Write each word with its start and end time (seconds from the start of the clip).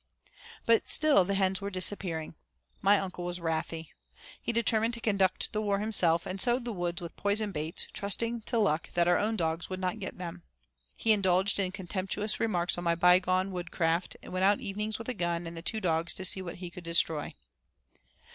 IV 0.01 0.65
But 0.65 0.89
still 0.89 1.25
the 1.25 1.35
hens 1.35 1.61
were 1.61 1.69
disappearing. 1.69 2.33
My 2.81 2.97
uncle 2.97 3.23
was 3.23 3.39
wrathy. 3.39 3.93
He 4.41 4.51
determined 4.51 4.95
to 4.95 4.99
conduct 4.99 5.53
the 5.53 5.61
war 5.61 5.77
himself, 5.77 6.25
and 6.25 6.41
sowed 6.41 6.65
the 6.65 6.73
woods 6.73 7.03
with 7.03 7.15
poison 7.15 7.51
baits, 7.51 7.85
trusting 7.93 8.41
to 8.47 8.57
luck 8.57 8.89
that 8.95 9.07
our 9.07 9.19
own 9.19 9.35
dogs 9.35 9.69
would 9.69 9.79
not 9.79 9.99
get 9.99 10.17
them. 10.17 10.41
He 10.95 11.11
indulged 11.13 11.59
in 11.59 11.71
contemptuous 11.71 12.39
remarks 12.39 12.79
on 12.79 12.83
my 12.83 12.95
by 12.95 13.19
gone 13.19 13.51
woodcraft, 13.51 14.17
and 14.23 14.33
went 14.33 14.43
out 14.43 14.59
evenings 14.59 14.97
with 14.97 15.07
a 15.07 15.13
gun 15.13 15.45
and 15.45 15.55
the 15.55 15.61
two 15.61 15.79
dogs, 15.79 16.15
to 16.15 16.25
see 16.25 16.41
what 16.41 16.55
he 16.55 16.71
could 16.71 16.83
destroy. 16.83 17.35